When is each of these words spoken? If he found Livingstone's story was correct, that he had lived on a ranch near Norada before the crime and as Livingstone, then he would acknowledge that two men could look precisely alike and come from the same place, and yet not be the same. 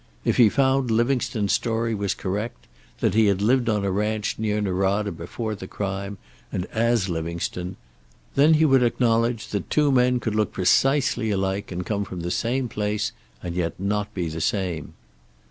If 0.25 0.37
he 0.37 0.49
found 0.49 0.89
Livingstone's 0.89 1.53
story 1.53 1.93
was 1.93 2.15
correct, 2.15 2.65
that 3.01 3.13
he 3.13 3.27
had 3.27 3.39
lived 3.39 3.69
on 3.69 3.85
a 3.85 3.91
ranch 3.91 4.39
near 4.39 4.59
Norada 4.59 5.11
before 5.11 5.53
the 5.53 5.67
crime 5.67 6.17
and 6.51 6.65
as 6.71 7.07
Livingstone, 7.07 7.75
then 8.33 8.55
he 8.55 8.65
would 8.65 8.81
acknowledge 8.81 9.49
that 9.49 9.69
two 9.69 9.91
men 9.91 10.19
could 10.19 10.33
look 10.33 10.53
precisely 10.53 11.29
alike 11.29 11.71
and 11.71 11.85
come 11.85 12.03
from 12.03 12.21
the 12.21 12.31
same 12.31 12.67
place, 12.67 13.11
and 13.43 13.53
yet 13.53 13.79
not 13.79 14.11
be 14.15 14.27
the 14.27 14.41
same. 14.41 14.95